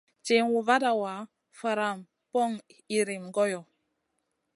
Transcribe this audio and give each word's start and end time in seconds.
Ciwn 0.27 0.55
vada 0.67 0.91
wa, 1.01 1.13
faran 1.59 1.97
poŋ 2.31 2.51
iyrim 2.95 3.25
goyo. 3.35 3.61